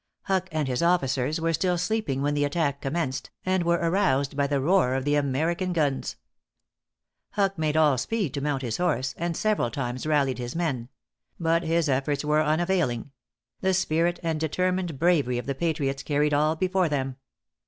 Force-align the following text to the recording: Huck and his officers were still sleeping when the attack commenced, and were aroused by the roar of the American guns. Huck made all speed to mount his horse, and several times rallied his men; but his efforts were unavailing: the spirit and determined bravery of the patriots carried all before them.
Huck 0.23 0.49
and 0.51 0.67
his 0.67 0.81
officers 0.81 1.39
were 1.39 1.53
still 1.53 1.77
sleeping 1.77 2.23
when 2.23 2.33
the 2.33 2.43
attack 2.43 2.81
commenced, 2.81 3.29
and 3.45 3.61
were 3.61 3.77
aroused 3.77 4.35
by 4.35 4.47
the 4.47 4.59
roar 4.59 4.95
of 4.95 5.05
the 5.05 5.13
American 5.13 5.73
guns. 5.73 6.15
Huck 7.33 7.55
made 7.59 7.77
all 7.77 7.99
speed 7.99 8.33
to 8.33 8.41
mount 8.41 8.63
his 8.63 8.77
horse, 8.77 9.13
and 9.15 9.37
several 9.37 9.69
times 9.69 10.07
rallied 10.07 10.39
his 10.39 10.55
men; 10.55 10.89
but 11.39 11.61
his 11.61 11.87
efforts 11.87 12.25
were 12.25 12.41
unavailing: 12.41 13.11
the 13.59 13.75
spirit 13.75 14.19
and 14.23 14.39
determined 14.39 14.97
bravery 14.97 15.37
of 15.37 15.45
the 15.45 15.53
patriots 15.53 16.01
carried 16.01 16.33
all 16.33 16.55
before 16.55 16.89
them. 16.89 17.17